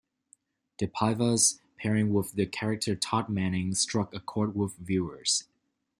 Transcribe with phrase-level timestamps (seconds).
[0.79, 5.43] DePaiva's pairing with the character Todd Manning struck a cord with viewers.